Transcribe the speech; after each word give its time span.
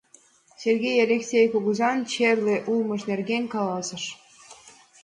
Сергей 0.61 0.95
Элексей 1.05 1.45
кугызан 1.53 1.97
черле 2.11 2.55
улмыж 2.71 3.01
нерген 3.09 3.43
каласыш. 3.53 4.03